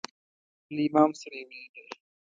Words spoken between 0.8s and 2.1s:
امام سره یې ولیدل.